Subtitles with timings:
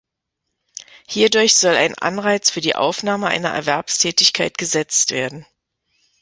[1.07, 5.45] Hierdurch soll ein Anreiz für die Aufnahme einer Erwerbstätigkeit gesetzt werden.